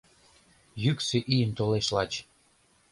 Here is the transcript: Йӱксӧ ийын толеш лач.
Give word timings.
Йӱксӧ 0.83 1.17
ийын 1.33 1.51
толеш 1.57 1.87
лач. 1.95 2.11